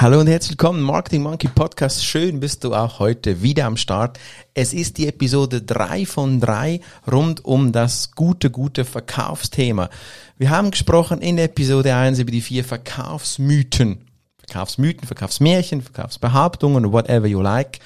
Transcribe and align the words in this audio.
Hallo 0.00 0.18
und 0.18 0.26
herzlich 0.26 0.52
willkommen, 0.52 0.82
Marketing 0.82 1.22
Monkey 1.22 1.46
Podcast. 1.46 2.04
Schön 2.04 2.40
bist 2.40 2.64
du 2.64 2.74
auch 2.74 2.98
heute 2.98 3.42
wieder 3.42 3.66
am 3.66 3.76
Start. 3.76 4.18
Es 4.52 4.72
ist 4.72 4.98
die 4.98 5.06
Episode 5.06 5.62
3 5.62 6.06
von 6.06 6.40
3 6.40 6.80
rund 7.10 7.44
um 7.44 7.70
das 7.70 8.10
gute, 8.12 8.50
gute 8.50 8.84
Verkaufsthema. 8.84 9.90
Wir 10.38 10.50
haben 10.50 10.72
gesprochen 10.72 11.20
in 11.20 11.38
Episode 11.38 11.94
1 11.94 12.18
über 12.18 12.32
die 12.32 12.40
vier 12.40 12.64
Verkaufsmythen. 12.64 14.08
Verkaufsmythen, 14.38 15.06
Verkaufsmärchen, 15.06 15.82
Verkaufsbehauptungen, 15.82 16.90
whatever 16.90 17.26
you 17.26 17.40
like. 17.40 17.78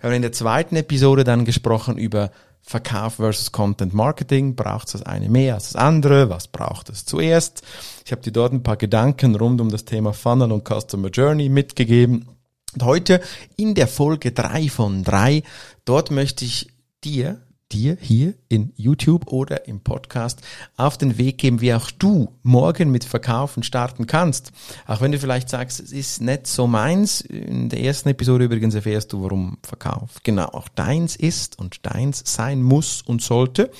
Wir 0.00 0.08
haben 0.08 0.16
in 0.16 0.22
der 0.22 0.32
zweiten 0.32 0.76
Episode 0.76 1.24
dann 1.24 1.44
gesprochen 1.44 1.98
über 1.98 2.30
Verkauf 2.68 3.14
versus 3.14 3.50
Content 3.50 3.94
Marketing. 3.94 4.54
Braucht 4.54 4.88
es 4.88 4.92
das 4.92 5.02
eine 5.02 5.30
mehr 5.30 5.54
als 5.54 5.72
das 5.72 5.76
andere? 5.76 6.28
Was 6.28 6.48
braucht 6.48 6.90
es 6.90 7.06
zuerst? 7.06 7.62
Ich 8.04 8.12
habe 8.12 8.20
dir 8.20 8.30
dort 8.30 8.52
ein 8.52 8.62
paar 8.62 8.76
Gedanken 8.76 9.34
rund 9.36 9.62
um 9.62 9.70
das 9.70 9.86
Thema 9.86 10.12
Funnel 10.12 10.52
und 10.52 10.68
Customer 10.68 11.08
Journey 11.08 11.48
mitgegeben. 11.48 12.28
Und 12.74 12.82
heute 12.82 13.22
in 13.56 13.74
der 13.74 13.88
Folge 13.88 14.32
drei 14.32 14.68
von 14.68 15.02
drei, 15.02 15.44
dort 15.86 16.10
möchte 16.10 16.44
ich 16.44 16.68
dir 17.04 17.40
dir 17.72 17.96
hier 18.00 18.34
in 18.48 18.72
YouTube 18.76 19.26
oder 19.26 19.66
im 19.66 19.80
Podcast 19.80 20.40
auf 20.76 20.96
den 20.98 21.18
Weg 21.18 21.38
geben, 21.38 21.60
wie 21.60 21.74
auch 21.74 21.90
du 21.90 22.32
morgen 22.42 22.90
mit 22.90 23.04
Verkaufen 23.04 23.62
starten 23.62 24.06
kannst. 24.06 24.52
Auch 24.86 25.00
wenn 25.00 25.12
du 25.12 25.18
vielleicht 25.18 25.48
sagst, 25.48 25.80
es 25.80 25.92
ist 25.92 26.20
nicht 26.20 26.46
so 26.46 26.66
meins. 26.66 27.20
In 27.20 27.68
der 27.68 27.80
ersten 27.80 28.08
Episode 28.08 28.44
übrigens 28.44 28.74
erfährst 28.74 29.12
du, 29.12 29.22
warum 29.22 29.58
Verkauf 29.62 30.22
genau 30.22 30.46
auch 30.46 30.68
deins 30.68 31.16
ist 31.16 31.58
und 31.58 31.84
deins 31.86 32.22
sein 32.24 32.62
muss 32.62 33.02
und 33.02 33.22
sollte. 33.22 33.70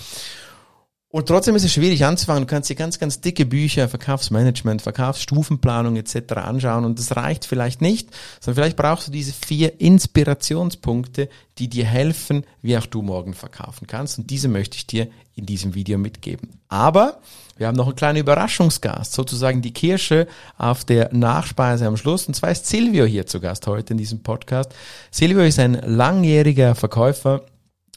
Und 1.19 1.27
trotzdem 1.27 1.57
ist 1.57 1.65
es 1.65 1.73
schwierig 1.73 2.05
anzufangen. 2.05 2.45
Du 2.45 2.47
kannst 2.47 2.71
dir 2.71 2.77
ganz, 2.77 3.01
ganz 3.01 3.21
dicke 3.21 3.45
Bücher, 3.45 3.89
Verkaufsmanagement, 3.89 4.83
Verkaufsstufenplanung 4.83 5.97
etc. 5.97 6.35
anschauen 6.35 6.85
und 6.85 6.97
das 6.97 7.17
reicht 7.17 7.45
vielleicht 7.45 7.83
nicht, 7.83 8.11
sondern 8.39 8.63
vielleicht 8.63 8.77
brauchst 8.77 9.09
du 9.09 9.11
diese 9.11 9.33
vier 9.33 9.81
Inspirationspunkte, 9.81 11.29
die 11.59 11.69
dir 11.69 11.87
helfen, 11.87 12.45
wie 12.63 12.79
auch 12.79 12.87
du 12.87 13.03
morgen 13.03 13.35
verkaufen 13.35 13.89
kannst. 13.89 14.21
Und 14.21 14.31
diese 14.31 14.47
möchte 14.47 14.77
ich 14.77 14.87
dir 14.87 15.09
in 15.35 15.45
diesem 15.45 15.75
Video 15.75 15.99
mitgeben. 15.99 16.61
Aber 16.69 17.19
wir 17.57 17.67
haben 17.67 17.77
noch 17.77 17.89
einen 17.89 17.97
kleinen 17.97 18.21
Überraschungsgast, 18.21 19.13
sozusagen 19.13 19.61
die 19.61 19.73
Kirsche 19.73 20.29
auf 20.57 20.85
der 20.85 21.13
Nachspeise 21.13 21.89
am 21.89 21.97
Schluss. 21.97 22.29
Und 22.29 22.35
zwar 22.35 22.53
ist 22.53 22.67
Silvio 22.67 23.07
hier 23.07 23.27
zu 23.27 23.41
Gast 23.41 23.67
heute 23.67 23.93
in 23.93 23.99
diesem 23.99 24.23
Podcast. 24.23 24.71
Silvio 25.11 25.43
ist 25.43 25.59
ein 25.59 25.75
langjähriger 25.85 26.77
Verkäufer, 26.77 27.45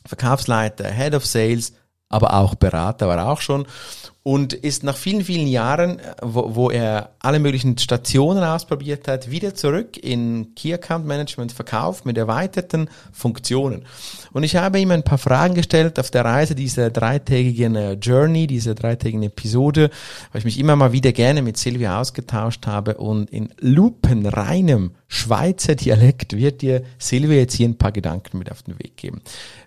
Verkaufsleiter, 0.08 0.90
Head 0.90 1.14
of 1.14 1.28
Sales, 1.28 1.74
aber 2.12 2.36
auch 2.36 2.56
Berater 2.56 3.08
war 3.08 3.28
auch 3.28 3.42
schon 3.42 3.66
und 4.24 4.54
ist 4.54 4.84
nach 4.84 4.98
vielen, 4.98 5.24
vielen 5.24 5.48
Jahren, 5.48 6.00
wo, 6.22 6.56
wo 6.56 6.70
er 6.70 7.16
alle 7.20 7.40
möglichen 7.40 7.78
Stationen 7.80 8.44
ausprobiert 8.44 9.08
hat, 9.08 9.32
wieder 9.32 9.56
zurück 9.56 9.98
in 9.98 10.54
Key 10.54 10.74
Account 10.74 11.08
Management 11.08 11.52
verkauft 11.52 12.06
mit 12.06 12.18
erweiterten 12.20 12.88
Funktionen. 13.12 13.86
Und 14.32 14.44
ich 14.44 14.56
habe 14.56 14.80
ihm 14.80 14.92
ein 14.92 15.04
paar 15.04 15.18
Fragen 15.18 15.56
gestellt 15.56 16.00
auf 16.00 16.12
der 16.12 16.24
Reise 16.24 16.54
dieser 16.54 16.92
dreitägigen 16.92 17.76
äh, 17.76 17.94
Journey, 17.94 18.46
dieser 18.46 18.76
dreitägigen 18.76 19.24
Episode, 19.24 19.90
weil 20.32 20.40
ich 20.40 20.46
mich 20.46 20.60
immer 20.60 20.76
mal 20.76 20.92
wieder 20.92 21.14
gerne 21.14 21.42
mit 21.42 21.58
Silvia 21.58 22.00
ausgetauscht 22.00 22.68
habe 22.68 22.98
und 22.98 23.32
in 23.32 23.50
lupenreinem 23.60 24.92
Schweizer 25.08 25.76
Dialekt 25.76 26.38
wird 26.38 26.62
dir 26.62 26.84
Silvia 27.00 27.40
jetzt 27.40 27.56
hier 27.56 27.68
ein 27.68 27.78
paar 27.78 27.92
Gedanken 27.92 28.38
mit 28.38 28.52
auf 28.52 28.62
den 28.62 28.78
Weg 28.78 28.98
geben. 28.98 29.22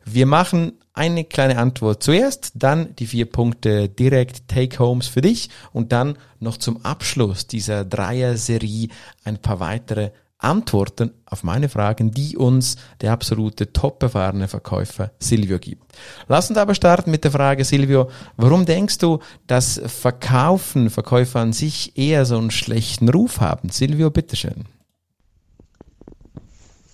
Wir 0.05 0.27
machen 0.27 0.75
eine 0.95 1.25
kleine 1.25 1.59
Antwort 1.59 2.03
zuerst, 2.03 2.53
dann 2.55 2.95
die 2.97 3.07
vier 3.07 3.27
Punkte 3.27 3.89
direkt 3.89 4.44
Take-Homes 4.47 5.07
für 5.09 5.21
dich 5.21 5.51
und 5.73 5.93
dann 5.93 6.19
noch 6.41 6.57
zum 6.57 6.85
Abschluss 6.85 7.47
dieser 7.47 7.85
Dreier-Serie 7.85 8.89
ein 9.25 9.39
paar 9.39 9.61
weitere 9.61 10.11
Antworten 10.39 11.13
auf 11.27 11.43
meine 11.43 11.69
Fragen, 11.69 12.11
die 12.11 12.37
uns 12.37 12.77
der 13.01 13.13
absolute 13.13 13.73
top 13.73 14.03
erfahrene 14.03 14.47
Verkäufer 14.47 15.11
Silvio 15.19 15.59
gibt. 15.59 15.93
Lass 16.29 16.51
uns 16.51 16.59
aber 16.59 16.75
starten 16.75 17.11
mit 17.11 17.25
der 17.25 17.31
Frage, 17.31 17.65
Silvio, 17.65 18.11
warum 18.37 18.67
denkst 18.67 18.99
du, 18.99 19.21
dass 19.47 19.81
Verkaufen, 19.87 20.91
Verkäufer 20.91 21.41
an 21.41 21.53
sich 21.53 21.97
eher 21.97 22.27
so 22.27 22.37
einen 22.37 22.51
schlechten 22.51 23.09
Ruf 23.09 23.41
haben? 23.41 23.71
Silvio, 23.71 24.11
bitteschön. 24.11 24.67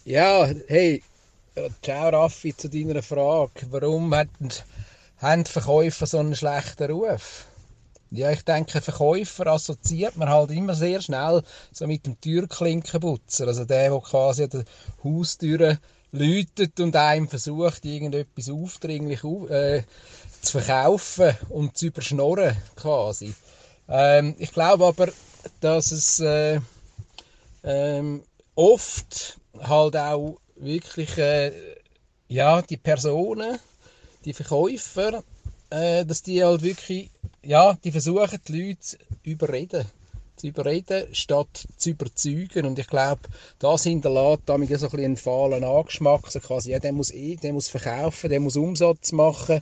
Ja, 0.04 0.48
hey, 0.68 1.02
ciao 1.82 2.08
Raffi 2.08 2.56
zu 2.56 2.68
deiner 2.68 3.02
Frage. 3.02 3.66
Warum 3.70 4.14
haben 5.20 5.44
Verkäufer 5.44 6.06
so 6.06 6.18
einen 6.18 6.34
schlechten 6.34 6.90
Ruf? 6.90 7.46
Ja, 8.10 8.30
ich 8.32 8.42
denke, 8.42 8.80
Verkäufer 8.80 9.46
assoziiert 9.46 10.16
man 10.16 10.28
halt 10.28 10.50
immer 10.50 10.74
sehr 10.74 11.00
schnell 11.00 11.42
so 11.72 11.86
mit 11.86 12.06
dem 12.06 12.20
Türklinkenputzer. 12.20 13.46
Also 13.46 13.64
der, 13.64 13.90
der 13.90 14.00
quasi 14.00 14.44
an 14.44 14.50
der 14.50 14.64
Haustür 15.04 15.78
läutet 16.10 16.80
und 16.80 16.96
einem 16.96 17.28
versucht, 17.28 17.84
irgendetwas 17.84 18.50
aufdringlich 18.50 19.22
äh, 19.48 19.84
zu 20.42 20.60
verkaufen 20.60 21.36
und 21.50 21.78
zu 21.78 21.86
überschnorren 21.86 22.56
quasi. 22.74 23.32
Ähm, 23.88 24.34
ich 24.38 24.52
glaube 24.52 24.86
aber, 24.86 25.08
dass 25.60 25.92
es 25.92 26.18
äh, 26.18 26.60
ähm, 27.62 28.22
oft 28.54 29.38
halt 29.60 29.96
auch 29.96 30.38
wirklich 30.56 31.16
äh, 31.18 31.52
ja, 32.28 32.62
die 32.62 32.76
Personen, 32.76 33.58
die 34.24 34.32
Verkäufer, 34.32 35.22
äh, 35.70 36.04
dass 36.04 36.22
die 36.22 36.44
halt 36.44 36.62
wirklich, 36.62 37.10
ja, 37.42 37.74
die 37.84 37.92
versuchen 37.92 38.38
die 38.46 38.68
Leute 38.68 38.80
zu 38.80 38.96
überreden. 39.22 39.86
Zu 40.36 40.48
überreden, 40.48 41.06
statt 41.12 41.66
zu 41.76 41.90
überzeugen. 41.90 42.64
Und 42.64 42.78
ich 42.78 42.86
glaube, 42.86 43.20
das 43.58 43.82
hinterlässt 43.82 44.42
damit 44.46 44.68
so 44.68 44.74
ein 44.74 44.80
bisschen 44.80 45.04
einen 45.04 45.16
fahlen 45.16 45.64
Angeschmack. 45.64 46.30
So 46.30 46.40
quasi, 46.40 46.70
ja, 46.70 46.78
der 46.78 46.92
muss 46.92 47.10
eh, 47.10 47.36
der 47.36 47.52
muss 47.52 47.68
verkaufen, 47.68 48.30
der 48.30 48.40
muss 48.40 48.56
Umsatz 48.56 49.12
machen. 49.12 49.60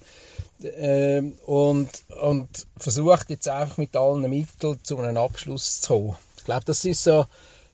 Äh, 0.63 1.23
und, 1.47 1.89
und 2.21 2.49
versucht 2.79 3.31
jetzt 3.31 3.49
einfach 3.49 3.77
mit 3.77 3.97
allen 3.97 4.29
Mitteln 4.29 4.79
zu 4.83 4.99
einem 4.99 5.17
Abschluss 5.17 5.81
zu 5.81 5.89
kommen. 5.89 6.17
Ich 6.37 6.45
glaube, 6.45 6.65
das 6.65 6.85
ist 6.85 7.05
so, 7.05 7.27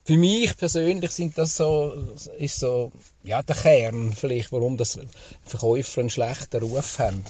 für 0.05 0.17
mich 0.17 0.55
persönlich 0.55 1.11
sind 1.11 1.35
das 1.37 1.57
so, 1.57 1.93
ist 2.37 2.59
so 2.59 2.91
ja, 3.23 3.41
der 3.41 3.55
Kern 3.55 4.13
vielleicht, 4.13 4.51
warum 4.51 4.77
das 4.77 4.99
Verkäufer 5.43 6.01
einen 6.01 6.11
schlechten 6.11 6.61
Ruf 6.61 6.99
haben. 6.99 7.23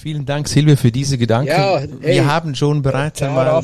Vielen 0.00 0.24
Dank, 0.24 0.48
Silvia, 0.48 0.76
für 0.76 0.90
diese 0.90 1.18
Gedanken. 1.18 1.48
Ja, 1.48 1.78
hey, 1.78 2.14
wir 2.14 2.26
haben 2.26 2.54
schon 2.54 2.80
bereits 2.80 3.20
einmal 3.20 3.62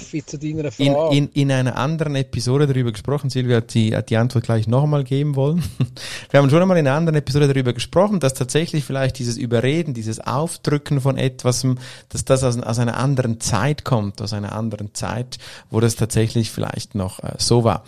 in, 0.76 0.94
in, 1.10 1.28
in 1.32 1.50
einer 1.50 1.76
anderen 1.76 2.14
Episode 2.14 2.66
darüber 2.66 2.92
gesprochen. 2.92 3.30
Silvia 3.30 3.56
hat 3.56 3.72
die, 3.72 3.96
hat 3.96 4.10
die 4.10 4.18
Antwort 4.18 4.44
gleich 4.44 4.68
nochmal 4.68 5.02
geben 5.02 5.34
wollen. 5.34 5.62
Wir 6.30 6.40
haben 6.40 6.50
schon 6.50 6.60
einmal 6.60 6.76
in 6.76 6.86
einer 6.86 6.96
anderen 6.96 7.16
Episode 7.16 7.48
darüber 7.48 7.72
gesprochen, 7.72 8.20
dass 8.20 8.34
tatsächlich 8.34 8.84
vielleicht 8.84 9.18
dieses 9.18 9.38
Überreden, 9.38 9.94
dieses 9.94 10.20
Aufdrücken 10.20 11.00
von 11.00 11.16
etwas, 11.16 11.66
dass 12.10 12.26
das 12.26 12.44
aus, 12.44 12.58
aus 12.58 12.78
einer 12.78 12.98
anderen 12.98 13.40
Zeit 13.40 13.84
kommt, 13.84 14.20
aus 14.20 14.34
einer 14.34 14.52
anderen 14.52 14.92
Zeit, 14.92 15.38
wo 15.70 15.80
das 15.80 15.96
tatsächlich 15.96 16.50
vielleicht 16.50 16.94
noch 16.94 17.22
äh, 17.22 17.32
so 17.38 17.64
war. 17.64 17.84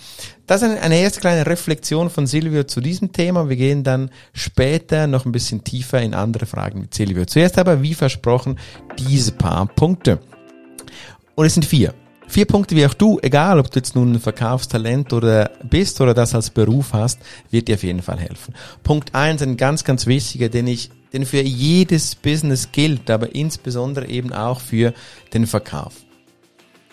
Das 0.48 0.62
ist 0.62 0.80
eine 0.80 0.98
erste 0.98 1.20
kleine 1.20 1.44
Reflexion 1.44 2.08
von 2.08 2.26
Silvio 2.26 2.64
zu 2.64 2.80
diesem 2.80 3.12
Thema. 3.12 3.50
Wir 3.50 3.56
gehen 3.56 3.84
dann 3.84 4.10
später 4.32 5.06
noch 5.06 5.26
ein 5.26 5.30
bisschen 5.30 5.62
tiefer 5.62 6.00
in 6.00 6.14
andere 6.14 6.46
Fragen 6.46 6.80
mit 6.80 6.94
Silvio. 6.94 7.26
Zuerst 7.26 7.58
aber, 7.58 7.82
wie 7.82 7.92
versprochen, 7.92 8.58
diese 8.98 9.32
paar 9.32 9.66
Punkte. 9.66 10.20
Und 11.34 11.44
es 11.44 11.52
sind 11.52 11.66
vier. 11.66 11.92
Vier 12.28 12.46
Punkte, 12.46 12.76
wie 12.76 12.86
auch 12.86 12.94
du, 12.94 13.18
egal 13.20 13.58
ob 13.58 13.70
du 13.70 13.78
jetzt 13.78 13.94
nun 13.94 14.12
ein 14.12 14.20
Verkaufstalent 14.20 15.12
oder 15.12 15.50
bist 15.64 16.00
oder 16.00 16.14
das 16.14 16.34
als 16.34 16.48
Beruf 16.48 16.94
hast, 16.94 17.20
wird 17.50 17.68
dir 17.68 17.74
auf 17.74 17.82
jeden 17.82 18.00
Fall 18.00 18.18
helfen. 18.18 18.54
Punkt 18.82 19.14
eins, 19.14 19.42
ein 19.42 19.58
ganz, 19.58 19.84
ganz 19.84 20.06
wichtiger, 20.06 20.48
den 20.48 20.66
ich, 20.66 20.90
den 21.12 21.26
für 21.26 21.42
jedes 21.42 22.14
Business 22.14 22.72
gilt, 22.72 23.10
aber 23.10 23.34
insbesondere 23.34 24.08
eben 24.08 24.32
auch 24.32 24.62
für 24.62 24.94
den 25.34 25.46
Verkauf. 25.46 25.92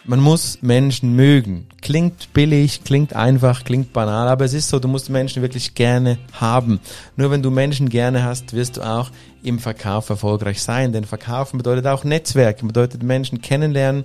Man 0.07 0.19
muss 0.19 0.59
Menschen 0.61 1.15
mögen. 1.15 1.65
Klingt 1.81 2.31
billig, 2.31 2.83
klingt 2.83 3.15
einfach, 3.15 3.63
klingt 3.63 3.91
banal, 3.91 4.27
aber 4.27 4.45
es 4.45 4.53
ist 4.53 4.69
so, 4.69 4.77
du 4.77 4.87
musst 4.87 5.09
Menschen 5.09 5.41
wirklich 5.41 5.73
gerne 5.73 6.19
haben. 6.31 6.79
Nur 7.15 7.31
wenn 7.31 7.41
du 7.41 7.49
Menschen 7.49 7.89
gerne 7.89 8.23
hast, 8.23 8.53
wirst 8.53 8.77
du 8.77 8.81
auch 8.81 9.09
im 9.41 9.57
Verkauf 9.57 10.09
erfolgreich 10.09 10.61
sein. 10.61 10.93
Denn 10.93 11.05
Verkaufen 11.05 11.57
bedeutet 11.57 11.87
auch 11.87 12.03
Netzwerken, 12.03 12.67
bedeutet 12.67 13.01
Menschen 13.01 13.41
kennenlernen. 13.41 14.03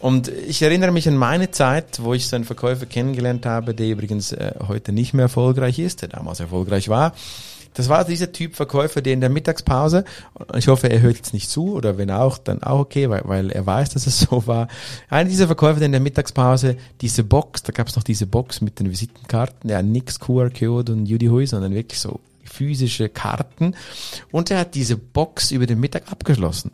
Und 0.00 0.26
ich 0.26 0.60
erinnere 0.60 0.90
mich 0.90 1.06
an 1.06 1.16
meine 1.16 1.52
Zeit, 1.52 2.02
wo 2.02 2.14
ich 2.14 2.26
so 2.26 2.34
einen 2.34 2.44
Verkäufer 2.44 2.86
kennengelernt 2.86 3.46
habe, 3.46 3.74
der 3.74 3.90
übrigens 3.90 4.32
äh, 4.32 4.54
heute 4.66 4.90
nicht 4.90 5.14
mehr 5.14 5.26
erfolgreich 5.26 5.78
ist, 5.78 6.02
der 6.02 6.08
damals 6.08 6.40
erfolgreich 6.40 6.88
war 6.88 7.12
Das 7.74 7.88
war 7.88 8.04
dieser 8.04 8.32
Typ 8.32 8.54
Verkäufer, 8.54 9.00
der 9.00 9.14
in 9.14 9.20
der 9.20 9.30
Mittagspause, 9.30 10.04
ich 10.56 10.68
hoffe, 10.68 10.88
er 10.88 11.00
hört 11.00 11.16
jetzt 11.16 11.32
nicht 11.32 11.48
zu, 11.48 11.74
oder 11.74 11.98
wenn 11.98 12.10
auch, 12.10 12.38
dann 12.38 12.62
auch 12.62 12.80
okay, 12.80 13.08
weil, 13.08 13.22
weil 13.24 13.50
er 13.50 13.64
weiß, 13.64 13.90
dass 13.90 14.06
es 14.06 14.20
so 14.30 14.46
war. 14.46 14.68
Einer 15.08 15.28
dieser 15.28 15.46
Verkäufer, 15.46 15.78
der 15.78 15.86
in 15.86 15.92
der 15.92 16.00
Mittagspause 16.00 16.76
diese 17.00 17.24
Box, 17.24 17.62
da 17.62 17.72
gab 17.72 17.88
es 17.88 17.96
noch 17.96 18.02
diese 18.02 18.26
Box 18.26 18.60
mit 18.60 18.78
den 18.78 18.90
Visitenkarten, 18.90 19.70
ja, 19.70 19.82
nix 19.82 20.20
QR-Code 20.20 20.92
und 20.92 21.06
Judy 21.06 21.26
Hui, 21.26 21.46
sondern 21.46 21.74
wirklich 21.74 22.00
so 22.00 22.20
physische 22.44 23.08
Karten. 23.08 23.74
Und 24.30 24.50
er 24.50 24.58
hat 24.58 24.74
diese 24.74 24.96
Box 24.96 25.50
über 25.50 25.66
den 25.66 25.80
Mittag 25.80 26.10
abgeschlossen. 26.10 26.72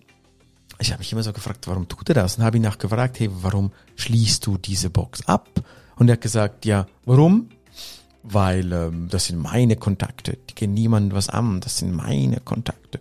Ich 0.81 0.91
habe 0.93 1.01
mich 1.01 1.13
immer 1.13 1.23
so 1.23 1.33
gefragt, 1.33 1.67
warum 1.67 1.89
tut 1.89 2.09
er 2.09 2.15
das? 2.15 2.39
Und 2.39 2.45
habe 2.45 2.57
ihn 2.57 2.63
nachgefragt, 2.63 3.19
hey, 3.19 3.29
warum 3.33 3.73
schließt 3.97 4.47
du 4.47 4.59
diese 4.59 4.91
Box 4.91 5.27
ab? 5.27 5.49
Und 5.97 6.09
er 6.09 6.13
hat 6.13 6.21
gesagt, 6.21 6.65
ja, 6.65 6.87
warum? 7.05 7.49
Weil 8.23 8.73
ähm, 8.73 9.09
das 9.11 9.27
sind 9.27 9.39
meine 9.39 9.77
Kontakte, 9.77 10.39
die 10.51 10.55
gehen 10.55 10.75
niemandem 10.75 11.17
was 11.17 11.29
an, 11.29 11.61
das 11.61 11.79
sind 11.79 11.95
meine 11.95 12.41
Kontakte. 12.41 12.99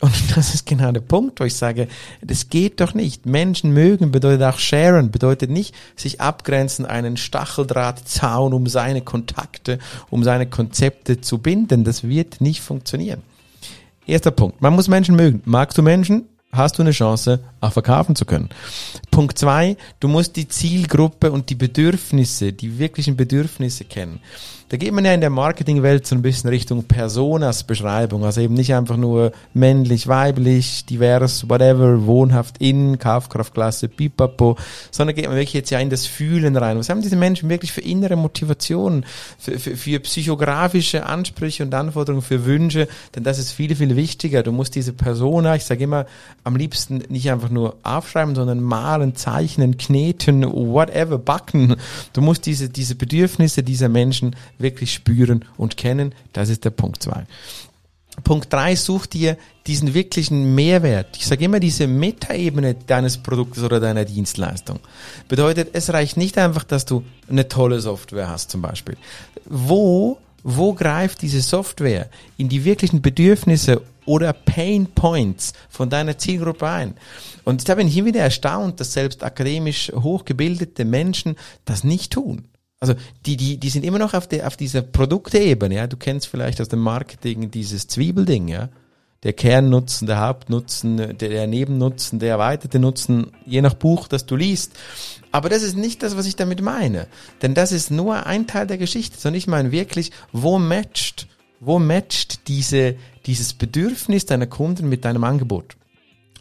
Und 0.00 0.12
das 0.36 0.54
ist 0.54 0.66
genau 0.66 0.92
der 0.92 1.00
Punkt, 1.00 1.40
wo 1.40 1.44
ich 1.44 1.54
sage, 1.54 1.88
das 2.22 2.48
geht 2.48 2.80
doch 2.80 2.94
nicht. 2.94 3.26
Menschen 3.26 3.72
mögen 3.72 4.10
bedeutet 4.10 4.42
auch 4.42 4.58
sharen, 4.58 5.10
bedeutet 5.10 5.50
nicht 5.50 5.74
sich 5.96 6.20
abgrenzen, 6.20 6.86
einen 6.86 7.16
Stacheldrahtzaun 7.16 8.52
um 8.52 8.66
seine 8.66 9.02
Kontakte, 9.02 9.78
um 10.10 10.24
seine 10.24 10.46
Konzepte 10.48 11.20
zu 11.20 11.38
binden. 11.38 11.84
Das 11.84 12.04
wird 12.04 12.40
nicht 12.40 12.60
funktionieren. 12.60 13.22
Erster 14.06 14.30
Punkt. 14.30 14.62
Man 14.62 14.74
muss 14.74 14.88
Menschen 14.88 15.16
mögen. 15.16 15.42
Magst 15.44 15.76
du 15.76 15.82
Menschen? 15.82 16.26
Hast 16.52 16.78
du 16.78 16.82
eine 16.82 16.92
Chance, 16.92 17.40
auch 17.60 17.72
verkaufen 17.72 18.16
zu 18.16 18.24
können. 18.24 18.48
Punkt 19.10 19.38
zwei, 19.38 19.76
du 20.00 20.08
musst 20.08 20.36
die 20.36 20.48
Zielgruppe 20.48 21.30
und 21.30 21.50
die 21.50 21.54
Bedürfnisse, 21.54 22.52
die 22.52 22.78
wirklichen 22.78 23.16
Bedürfnisse 23.16 23.84
kennen. 23.84 24.20
Da 24.70 24.76
geht 24.76 24.92
man 24.92 25.02
ja 25.06 25.14
in 25.14 25.22
der 25.22 25.30
Marketingwelt 25.30 26.06
so 26.06 26.14
ein 26.14 26.20
bisschen 26.20 26.50
Richtung 26.50 26.84
Personas-Beschreibung, 26.84 28.22
also 28.26 28.42
eben 28.42 28.52
nicht 28.52 28.74
einfach 28.74 28.98
nur 28.98 29.32
männlich, 29.54 30.08
weiblich, 30.08 30.84
divers, 30.84 31.48
whatever, 31.48 32.04
wohnhaft 32.04 32.56
in, 32.58 32.98
Kaufkraftklasse, 32.98 33.88
pipapo, 33.88 34.58
sondern 34.90 35.16
geht 35.16 35.26
man 35.26 35.36
wirklich 35.36 35.54
jetzt 35.54 35.70
ja 35.70 35.78
in 35.78 35.88
das 35.88 36.04
Fühlen 36.04 36.54
rein. 36.54 36.78
Was 36.78 36.90
haben 36.90 37.00
diese 37.00 37.16
Menschen 37.16 37.48
wirklich 37.48 37.72
für 37.72 37.80
innere 37.80 38.16
Motivationen, 38.16 39.06
für, 39.38 39.58
für, 39.58 39.74
für 39.74 40.00
psychografische 40.00 41.06
Ansprüche 41.06 41.62
und 41.62 41.72
Anforderungen, 41.72 42.22
für 42.22 42.44
Wünsche? 42.44 42.88
Denn 43.14 43.24
das 43.24 43.38
ist 43.38 43.52
viel, 43.52 43.74
viel 43.74 43.96
wichtiger. 43.96 44.42
Du 44.42 44.52
musst 44.52 44.74
diese 44.74 44.92
Persona, 44.92 45.56
ich 45.56 45.64
sage 45.64 45.84
immer, 45.84 46.04
am 46.44 46.56
liebsten 46.56 47.02
nicht 47.08 47.30
einfach 47.30 47.48
nur 47.48 47.76
aufschreiben, 47.84 48.34
sondern 48.34 48.60
malen, 48.60 49.16
zeichnen, 49.16 49.78
kneten, 49.78 50.44
whatever, 50.44 51.16
backen. 51.16 51.76
Du 52.12 52.20
musst 52.20 52.44
diese, 52.44 52.68
diese 52.68 52.96
Bedürfnisse 52.96 53.62
dieser 53.62 53.88
Menschen 53.88 54.36
wirklich 54.58 54.92
spüren 54.92 55.44
und 55.56 55.76
kennen. 55.76 56.14
Das 56.32 56.48
ist 56.48 56.64
der 56.64 56.70
Punkt 56.70 57.02
zwei. 57.02 57.24
Punkt 58.24 58.52
drei, 58.52 58.76
such 58.76 59.06
dir 59.06 59.36
diesen 59.66 59.94
wirklichen 59.94 60.54
Mehrwert. 60.54 61.16
Ich 61.16 61.26
sage 61.26 61.44
immer 61.44 61.60
diese 61.60 61.86
Metaebene 61.86 62.74
deines 62.74 63.18
Produktes 63.18 63.62
oder 63.62 63.80
deiner 63.80 64.04
Dienstleistung. 64.04 64.80
Bedeutet, 65.28 65.70
es 65.72 65.92
reicht 65.92 66.16
nicht 66.16 66.38
einfach, 66.38 66.64
dass 66.64 66.84
du 66.84 67.04
eine 67.28 67.48
tolle 67.48 67.80
Software 67.80 68.28
hast 68.28 68.50
zum 68.50 68.62
Beispiel. 68.62 68.96
Wo, 69.44 70.18
wo 70.42 70.74
greift 70.74 71.22
diese 71.22 71.40
Software 71.40 72.08
in 72.36 72.48
die 72.48 72.64
wirklichen 72.64 73.02
Bedürfnisse 73.02 73.82
oder 74.04 74.32
Pain 74.32 74.86
Points 74.86 75.52
von 75.68 75.90
deiner 75.90 76.18
Zielgruppe 76.18 76.66
ein? 76.66 76.94
Und 77.44 77.68
da 77.68 77.74
bin 77.74 77.88
ich 77.88 77.96
immer 77.96 78.08
wieder 78.08 78.20
erstaunt, 78.20 78.80
dass 78.80 78.94
selbst 78.94 79.22
akademisch 79.22 79.92
hochgebildete 79.94 80.84
Menschen 80.84 81.36
das 81.64 81.84
nicht 81.84 82.12
tun. 82.12 82.44
Also 82.80 82.94
die, 83.26 83.36
die, 83.36 83.58
die 83.58 83.70
sind 83.70 83.84
immer 83.84 83.98
noch 83.98 84.14
auf, 84.14 84.26
der, 84.26 84.46
auf 84.46 84.56
dieser 84.56 84.82
Produktebene. 84.82 85.74
Ja? 85.74 85.86
Du 85.86 85.96
kennst 85.96 86.28
vielleicht 86.28 86.60
aus 86.60 86.68
dem 86.68 86.80
Marketing 86.80 87.50
dieses 87.50 87.88
Zwiebelding, 87.88 88.48
ja. 88.48 88.68
Der 89.24 89.32
Kernnutzen, 89.32 90.06
der 90.06 90.20
Hauptnutzen, 90.20 90.96
der, 90.96 91.12
der 91.12 91.48
Nebennutzen, 91.48 92.20
der 92.20 92.30
erweiterte 92.30 92.78
Nutzen, 92.78 93.32
je 93.44 93.60
nach 93.62 93.74
Buch, 93.74 94.06
das 94.06 94.26
du 94.26 94.36
liest. 94.36 94.74
Aber 95.32 95.48
das 95.48 95.64
ist 95.64 95.76
nicht 95.76 96.04
das, 96.04 96.16
was 96.16 96.26
ich 96.26 96.36
damit 96.36 96.62
meine. 96.62 97.08
Denn 97.42 97.52
das 97.52 97.72
ist 97.72 97.90
nur 97.90 98.26
ein 98.26 98.46
Teil 98.46 98.68
der 98.68 98.78
Geschichte, 98.78 99.18
sondern 99.18 99.38
ich 99.38 99.48
meine 99.48 99.72
wirklich, 99.72 100.12
wo 100.30 100.60
matcht, 100.60 101.26
wo 101.58 101.80
matcht 101.80 102.46
diese, 102.46 102.94
dieses 103.26 103.54
Bedürfnis 103.54 104.24
deiner 104.24 104.46
Kunden 104.46 104.88
mit 104.88 105.04
deinem 105.04 105.24
Angebot? 105.24 105.76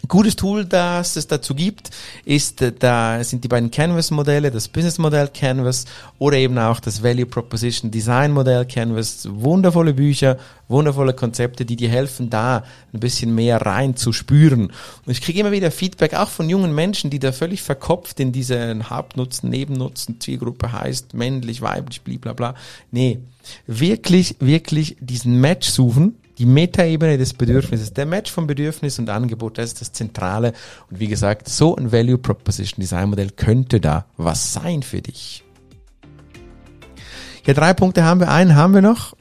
Gutes 0.07 0.37
Tool, 0.37 0.63
das 0.63 1.17
es 1.17 1.27
dazu 1.27 1.53
gibt, 1.53 1.89
ist, 2.23 2.61
äh, 2.61 2.71
da 2.71 3.21
sind 3.23 3.43
die 3.43 3.47
beiden 3.47 3.71
Canvas-Modelle, 3.71 4.51
das 4.51 4.67
Business-Modell 4.69 5.29
Canvas 5.33 5.85
oder 6.17 6.37
eben 6.37 6.57
auch 6.59 6.79
das 6.79 7.03
Value 7.03 7.25
Proposition 7.25 7.91
Design 7.91 8.31
Modell 8.31 8.65
Canvas. 8.65 9.27
Wundervolle 9.29 9.93
Bücher, 9.93 10.37
wundervolle 10.69 11.13
Konzepte, 11.13 11.65
die 11.65 11.75
dir 11.75 11.89
helfen, 11.89 12.29
da 12.29 12.63
ein 12.93 12.99
bisschen 12.99 13.35
mehr 13.35 13.61
rein 13.61 13.97
zu 13.97 14.13
spüren. 14.13 14.67
Und 15.05 15.11
ich 15.11 15.21
kriege 15.21 15.41
immer 15.41 15.51
wieder 15.51 15.71
Feedback, 15.71 16.13
auch 16.13 16.29
von 16.29 16.49
jungen 16.49 16.73
Menschen, 16.73 17.09
die 17.09 17.19
da 17.19 17.33
völlig 17.33 17.61
verkopft 17.61 18.19
in 18.19 18.31
diese 18.31 18.77
Hauptnutzen, 18.89 19.49
Nebennutzen, 19.49 20.21
Zielgruppe 20.21 20.71
heißt, 20.71 21.15
männlich, 21.15 21.61
weiblich, 21.61 22.01
blablabla. 22.01 22.55
Nee, 22.91 23.19
wirklich, 23.65 24.35
wirklich 24.39 24.95
diesen 25.01 25.41
Match 25.41 25.67
suchen 25.67 26.15
die 26.37 26.45
Metaebene 26.45 27.17
des 27.17 27.33
Bedürfnisses, 27.33 27.93
der 27.93 28.05
Match 28.05 28.31
von 28.31 28.47
Bedürfnis 28.47 28.99
und 28.99 29.09
Angebot, 29.09 29.57
das 29.57 29.71
ist 29.71 29.81
das 29.81 29.91
Zentrale. 29.91 30.53
Und 30.89 30.99
wie 30.99 31.07
gesagt, 31.07 31.49
so 31.49 31.75
ein 31.75 31.91
Value 31.91 32.17
Proposition 32.17 32.81
Design 32.81 33.09
Modell 33.09 33.31
könnte 33.31 33.79
da 33.79 34.05
was 34.17 34.53
sein 34.53 34.83
für 34.83 35.01
dich. 35.01 35.43
Ja, 37.45 37.53
drei 37.53 37.73
Punkte 37.73 38.03
haben 38.03 38.19
wir. 38.19 38.29
Einen 38.29 38.55
haben 38.55 38.73
wir 38.73 38.81
noch 38.81 39.15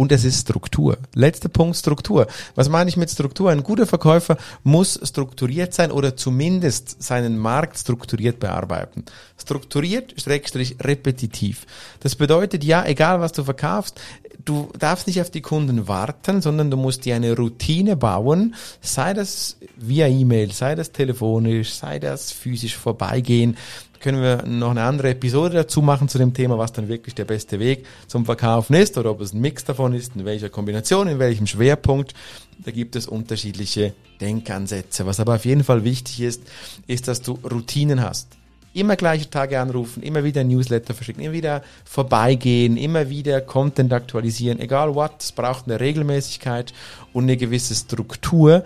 und 0.00 0.12
es 0.12 0.24
ist 0.24 0.40
Struktur. 0.40 0.96
Letzter 1.14 1.50
Punkt, 1.50 1.76
Struktur. 1.76 2.26
Was 2.54 2.70
meine 2.70 2.88
ich 2.88 2.96
mit 2.96 3.10
Struktur? 3.10 3.50
Ein 3.50 3.62
guter 3.62 3.86
Verkäufer 3.86 4.38
muss 4.62 4.98
strukturiert 5.04 5.74
sein 5.74 5.90
oder 5.90 6.16
zumindest 6.16 7.02
seinen 7.02 7.36
Markt 7.36 7.76
strukturiert 7.76 8.40
bearbeiten. 8.40 9.04
Strukturiert, 9.36 10.18
schrägstrich, 10.18 10.76
repetitiv. 10.80 11.66
Das 12.00 12.16
bedeutet, 12.16 12.64
ja, 12.64 12.82
egal 12.86 13.20
was 13.20 13.32
du 13.32 13.44
verkaufst, 13.44 14.00
du 14.44 14.68
darfst 14.78 15.06
nicht 15.06 15.20
auf 15.20 15.30
die 15.30 15.40
Kunden 15.40 15.88
warten, 15.88 16.40
sondern 16.42 16.70
du 16.70 16.76
musst 16.76 17.04
dir 17.04 17.16
eine 17.16 17.36
Routine 17.36 17.96
bauen, 17.96 18.54
sei 18.80 19.14
das 19.14 19.56
via 19.76 20.06
E-Mail, 20.06 20.52
sei 20.52 20.74
das 20.74 20.92
telefonisch, 20.92 21.70
sei 21.72 21.98
das 21.98 22.32
physisch 22.32 22.76
vorbeigehen, 22.76 23.56
können 24.00 24.22
wir 24.22 24.44
noch 24.46 24.70
eine 24.70 24.82
andere 24.82 25.10
Episode 25.10 25.54
dazu 25.54 25.82
machen 25.82 26.08
zu 26.08 26.18
dem 26.18 26.32
Thema, 26.32 26.58
was 26.58 26.72
dann 26.72 26.88
wirklich 26.88 27.14
der 27.14 27.26
beste 27.26 27.58
Weg 27.58 27.84
zum 28.06 28.24
Verkaufen 28.24 28.74
ist 28.74 28.96
oder 28.96 29.10
ob 29.10 29.20
es 29.20 29.34
ein 29.34 29.40
Mix 29.40 29.64
davon 29.64 29.92
ist, 29.92 30.16
in 30.16 30.24
welcher 30.24 30.48
Kombination, 30.48 31.06
in 31.06 31.18
welchem 31.18 31.46
Schwerpunkt. 31.46 32.14
Da 32.58 32.70
gibt 32.70 32.96
es 32.96 33.06
unterschiedliche 33.06 33.94
Denkansätze. 34.20 35.06
Was 35.06 35.20
aber 35.20 35.34
auf 35.34 35.44
jeden 35.44 35.64
Fall 35.64 35.84
wichtig 35.84 36.20
ist, 36.22 36.42
ist, 36.86 37.08
dass 37.08 37.22
du 37.22 37.38
Routinen 37.44 38.02
hast. 38.02 38.39
Immer 38.72 38.94
gleiche 38.94 39.28
Tage 39.28 39.58
anrufen, 39.58 40.02
immer 40.02 40.22
wieder 40.22 40.44
Newsletter 40.44 40.94
verschicken, 40.94 41.24
immer 41.24 41.32
wieder 41.32 41.62
vorbeigehen, 41.84 42.76
immer 42.76 43.10
wieder 43.10 43.40
Content 43.40 43.92
aktualisieren, 43.92 44.60
egal 44.60 44.94
what, 44.94 45.12
es 45.18 45.32
braucht 45.32 45.66
eine 45.66 45.80
Regelmäßigkeit 45.80 46.72
und 47.12 47.24
eine 47.24 47.36
gewisse 47.36 47.74
Struktur, 47.74 48.62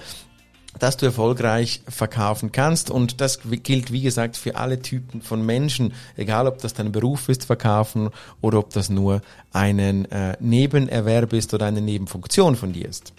dass 0.78 0.96
du 0.96 1.06
erfolgreich 1.06 1.82
verkaufen 1.88 2.52
kannst. 2.52 2.90
Und 2.90 3.20
das 3.20 3.40
gilt, 3.62 3.92
wie 3.92 4.02
gesagt, 4.02 4.36
für 4.36 4.56
alle 4.56 4.82
Typen 4.82 5.22
von 5.22 5.44
Menschen, 5.44 5.94
egal 6.16 6.46
ob 6.46 6.58
das 6.58 6.74
dein 6.74 6.92
Beruf 6.92 7.28
ist, 7.28 7.44
verkaufen, 7.44 8.10
oder 8.40 8.58
ob 8.58 8.70
das 8.70 8.90
nur 8.90 9.22
einen 9.52 10.10
äh, 10.10 10.36
Nebenerwerb 10.40 11.32
ist 11.32 11.54
oder 11.54 11.66
eine 11.66 11.80
Nebenfunktion 11.80 12.56
von 12.56 12.72
dir 12.72 12.88
ist. 12.88 13.12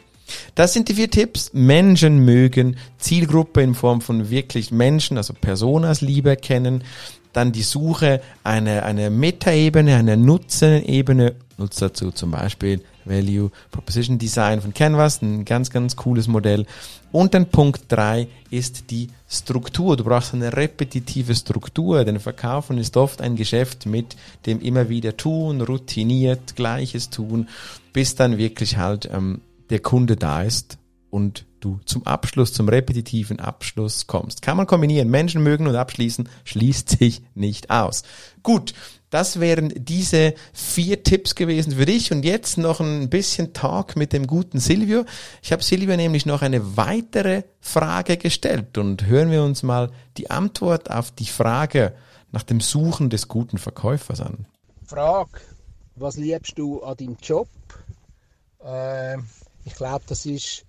Das 0.55 0.74
sind 0.74 0.89
die 0.89 0.96
vier 0.96 1.10
Tipps. 1.10 1.51
Menschen 1.53 2.20
mögen, 2.20 2.77
Zielgruppe 2.98 3.62
in 3.62 3.75
Form 3.75 4.01
von 4.01 4.29
wirklich 4.29 4.72
Menschen, 4.72 5.17
also 5.17 5.34
Personas 5.34 6.01
lieber 6.01 6.36
kennen, 6.36 6.84
dann 7.34 7.51
die 7.51 7.63
Suche 7.63 8.22
einer 8.44 8.84
eine 8.84 9.10
Metaebene, 9.10 9.96
einer 9.96 10.15
Nutzenebene, 10.15 11.36
nutzt 11.58 11.82
dazu 11.82 12.12
zum 12.12 12.32
Beispiel 12.32 12.82
Value 13.03 13.51
Proposition 13.72 14.17
Design 14.17 14.62
von 14.62 14.74
Canvas, 14.74 15.22
ein 15.22 15.46
ganz, 15.46 15.70
ganz 15.70 15.96
cooles 15.96 16.27
Modell. 16.27 16.65
Und 17.12 17.34
dann 17.34 17.48
Punkt 17.48 17.84
drei 17.89 18.27
ist 18.50 18.91
die 18.91 19.10
Struktur. 19.29 19.96
Du 19.96 20.03
brauchst 20.03 20.34
eine 20.34 20.55
repetitive 20.55 21.36
Struktur, 21.36 22.03
denn 22.03 22.20
Verkaufen 22.20 22.77
ist 22.77 22.98
oft 22.98 23.22
ein 23.22 23.36
Geschäft 23.36 23.86
mit 23.86 24.15
dem 24.46 24.60
immer 24.60 24.89
wieder 24.89 25.15
tun, 25.15 25.62
routiniert, 25.62 26.55
Gleiches 26.55 27.10
tun, 27.10 27.48
bis 27.94 28.15
dann 28.15 28.38
wirklich 28.38 28.77
halt 28.77 29.10
ähm, 29.13 29.41
der 29.70 29.80
Kunde 29.80 30.16
da 30.16 30.44
ist 30.44 30.78
und 31.10 31.46
du 31.62 31.80
zum 31.86 32.06
Abschluss, 32.06 32.54
zum 32.54 32.68
repetitiven 32.68 33.40
Abschluss 33.40 34.06
kommst. 34.06 34.42
Kann 34.42 34.58
man 34.58 34.68
kombinieren. 34.68 35.10
Menschen 35.10 35.42
mögen 35.42 35.66
und 35.66 35.76
abschließen 35.76 36.30
schließt 36.44 36.90
sich 37.00 37.22
nicht 37.34 37.70
aus. 37.70 38.04
Gut, 38.44 38.74
das 39.10 39.40
wären 39.40 39.72
diese 39.76 40.34
vier 40.52 41.04
Tipps 41.04 41.36
gewesen 41.36 41.72
für 41.72 41.86
dich. 41.86 42.12
Und 42.12 42.26
jetzt 42.26 42.58
noch 42.58 42.82
ein 42.82 43.10
bisschen 43.10 43.54
Talk 43.54 43.96
mit 43.96 44.12
dem 44.14 44.28
guten 44.28 44.60
Silvio. 44.60 45.06
Ich 45.42 45.54
habe 45.54 45.64
Silvio 45.64 45.96
nämlich 45.96 46.26
noch 46.26 46.42
eine 46.42 46.76
weitere 46.76 47.44
Frage 47.62 48.18
gestellt 48.18 48.78
und 48.78 49.06
hören 49.06 49.32
wir 49.32 49.42
uns 49.44 49.64
mal 49.64 49.92
die 50.18 50.30
Antwort 50.30 50.92
auf 50.92 51.12
die 51.12 51.28
Frage 51.28 51.94
nach 52.34 52.44
dem 52.44 52.60
Suchen 52.60 53.10
des 53.10 53.30
guten 53.30 53.58
Verkäufers 53.58 54.20
an. 54.20 54.46
Frage, 54.86 55.40
was 55.96 56.18
liebst 56.18 56.60
du 56.60 56.84
an 56.84 56.98
deinem 56.98 57.18
Job? 57.22 57.48
Äh, 58.60 59.18
ich 59.66 59.76
glaube, 59.76 60.06
das 60.08 60.26
ist 60.26 60.64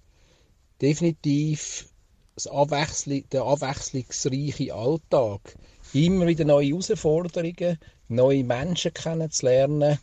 definitiv 0.81 1.89
das 2.35 2.47
Abwechsl 2.47 3.23
der 3.31 3.45
abwechslungsreiche 3.45 4.75
Alltag. 4.75 5.55
Immer 5.93 6.27
wieder 6.27 6.45
neue 6.45 6.69
Herausforderungen, 6.69 7.79
neue 8.09 8.43
Menschen 8.43 8.93
kennenzulernen. 8.93 9.99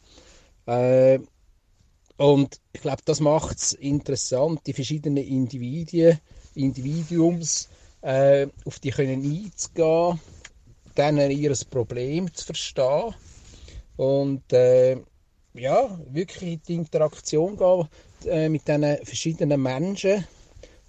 Äh, 0.65 1.19
und 2.17 2.59
ich 2.71 2.81
glaube, 2.81 3.01
das 3.05 3.19
macht 3.19 3.57
es 3.57 3.73
interessant, 3.73 4.61
die 4.65 4.73
verschiedenen 4.73 5.23
Individuen, 5.23 6.19
Individuums 6.55 7.69
äh, 8.01 8.47
auf 8.65 8.79
die 8.79 8.91
können 8.91 9.23
einzugehen, 9.23 10.19
dann 10.95 11.17
ihr 11.31 11.55
Problem 11.69 12.31
zu 12.33 12.45
verstehen 12.45 13.15
und 13.97 14.53
äh, 14.53 14.97
ja, 15.55 15.99
wirklich 16.11 16.53
in 16.53 16.61
die 16.67 16.75
Interaktion 16.75 17.57
gehen 17.57 17.87
äh, 18.25 18.49
mit 18.49 18.67
diesen 18.67 18.97
verschiedenen 19.03 19.61
Menschen 19.61 20.25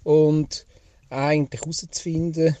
und 0.03 0.65
eigentlich 1.09 1.61
herauszufinden, 1.61 2.55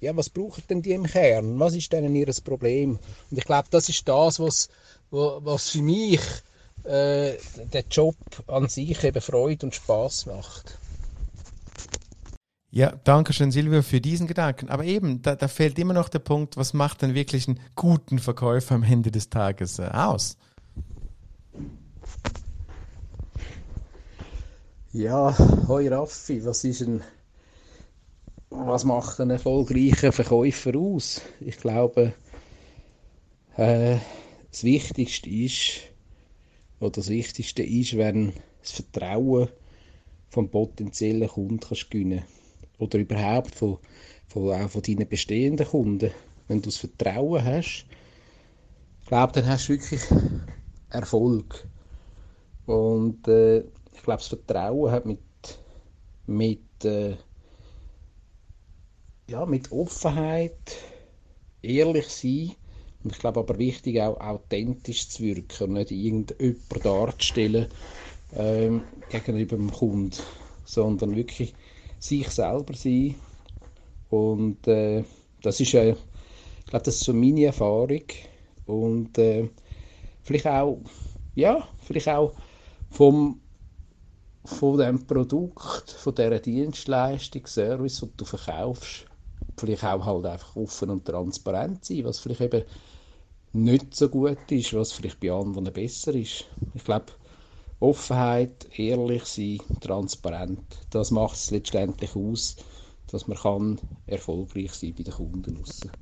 ja, 0.00 0.16
was 0.16 0.30
brauchen 0.30 0.62
denn 0.70 0.82
die 0.82 0.92
im 0.92 1.04
Kern? 1.04 1.58
Was 1.58 1.74
ist 1.74 1.92
denn 1.92 2.14
ihr 2.14 2.26
Problem? 2.44 2.98
Und 3.30 3.38
ich 3.38 3.44
glaube, 3.44 3.68
das 3.70 3.88
ist 3.88 4.08
das, 4.08 4.38
was, 4.38 4.68
was 5.10 5.70
für 5.70 5.82
mich 5.82 6.20
äh, 6.84 7.34
den 7.72 7.84
Job 7.90 8.16
an 8.46 8.68
sich 8.68 9.02
eben 9.02 9.20
Freude 9.20 9.66
und 9.66 9.74
Spaß 9.74 10.26
macht. 10.26 10.78
Ja, 12.70 12.92
danke 13.02 13.32
schön, 13.32 13.50
Silvio, 13.50 13.82
für 13.82 14.00
diesen 14.00 14.26
Gedanken. 14.26 14.68
Aber 14.68 14.84
eben, 14.84 15.22
da, 15.22 15.34
da 15.34 15.48
fehlt 15.48 15.78
immer 15.78 15.94
noch 15.94 16.08
der 16.08 16.18
Punkt, 16.18 16.56
was 16.56 16.74
macht 16.74 17.02
denn 17.02 17.14
wirklich 17.14 17.48
einen 17.48 17.60
guten 17.74 18.18
Verkäufer 18.18 18.74
am 18.74 18.82
Ende 18.82 19.10
des 19.10 19.30
Tages 19.30 19.78
äh, 19.78 19.86
aus? 19.86 20.36
Ja, 24.98 25.32
hoi 25.68 25.86
Raffi, 25.86 26.44
was 26.44 26.64
ist 26.64 26.82
ein 26.82 27.04
was 28.50 28.82
macht 28.82 29.20
einen 29.20 29.30
erfolgreichen 29.30 30.10
Verkäufer 30.10 30.76
aus? 30.76 31.20
Ich 31.38 31.56
glaube, 31.58 32.14
äh, 33.56 33.98
das 34.50 34.64
Wichtigste 34.64 35.30
ist, 35.30 35.82
oder 36.80 36.90
das 36.90 37.10
Wichtigste 37.10 37.62
ist, 37.62 37.96
wenn 37.96 38.32
das 38.60 38.72
Vertrauen 38.72 39.50
vom 40.30 40.50
potenziellen 40.50 41.28
Kunden 41.28 41.60
kannst 41.60 41.92
gewinnen 41.92 42.24
oder 42.78 42.98
überhaupt 42.98 43.54
von, 43.54 43.78
von, 44.26 44.52
auch 44.52 44.68
von 44.68 44.82
deinen 44.82 45.08
bestehenden 45.08 45.68
Kunden. 45.68 46.10
Wenn 46.48 46.60
du 46.60 46.70
das 46.70 46.78
Vertrauen 46.78 47.44
hast, 47.44 47.86
glaube, 49.06 49.32
dann 49.34 49.46
hast 49.46 49.68
du 49.68 49.74
wirklich 49.74 50.02
Erfolg. 50.90 51.68
Und 52.66 53.26
äh, 53.28 53.64
ich 53.98 54.04
glaube, 54.04 54.18
das 54.18 54.28
Vertrauen 54.28 54.90
hat 54.90 55.06
mit, 55.06 55.20
mit, 56.26 56.84
äh, 56.84 57.16
ja, 59.28 59.44
mit 59.44 59.70
Offenheit, 59.72 60.76
ehrlich 61.62 62.08
sein 62.08 62.52
und 63.04 63.12
ich 63.12 63.18
glaube 63.18 63.40
aber 63.40 63.58
wichtig, 63.58 64.00
auch 64.00 64.20
authentisch 64.20 65.08
zu 65.08 65.22
wirken 65.22 65.74
nicht 65.74 65.90
irgendjemand 65.90 66.84
darzustellen 66.84 67.66
ähm, 68.36 68.82
gegenüber 69.08 69.56
dem 69.56 69.70
Kunden, 69.70 70.12
sondern 70.64 71.16
wirklich 71.16 71.54
sich 71.98 72.28
selber 72.28 72.74
sein. 72.74 73.14
Und 74.10 74.66
äh, 74.66 75.04
das 75.42 75.60
ist, 75.60 75.74
äh, 75.74 75.90
ich 75.90 76.66
glaube, 76.66 76.84
das 76.84 76.96
ist 76.96 77.04
so 77.04 77.12
meine 77.12 77.46
Erfahrung. 77.46 78.02
Und 78.66 79.16
äh, 79.18 79.48
vielleicht 80.22 80.46
auch, 80.46 80.80
ja, 81.34 81.66
vielleicht 81.84 82.08
auch 82.08 82.32
vom, 82.90 83.40
von 84.48 84.78
dem 84.78 85.06
Produkt, 85.06 85.90
von 85.90 86.14
dieser 86.14 86.40
Dienstleistung, 86.40 87.46
Service, 87.46 88.00
den 88.00 88.12
du 88.16 88.24
verkaufst, 88.24 89.06
vielleicht 89.58 89.84
auch 89.84 90.04
halt 90.04 90.26
einfach 90.26 90.56
offen 90.56 90.90
und 90.90 91.04
transparent 91.04 91.84
sein, 91.84 92.04
was 92.04 92.18
vielleicht 92.20 92.40
eben 92.40 92.64
nicht 93.52 93.94
so 93.94 94.08
gut 94.08 94.50
ist, 94.50 94.74
was 94.74 94.92
vielleicht 94.92 95.20
bei 95.20 95.30
anderen 95.32 95.72
besser 95.72 96.14
ist. 96.14 96.46
Ich 96.74 96.84
glaube, 96.84 97.12
Offenheit, 97.80 98.68
ehrlich 98.78 99.24
sein, 99.26 99.60
transparent, 99.80 100.78
das 100.90 101.10
macht 101.10 101.36
es 101.36 101.50
letztendlich 101.50 102.16
aus, 102.16 102.56
dass 103.06 103.26
man 103.28 103.38
kann 103.38 103.80
erfolgreich 104.06 104.72
sein 104.72 104.94
bei 104.94 105.04
den 105.04 105.14
Kunden 105.14 105.60
aussen. 105.60 105.92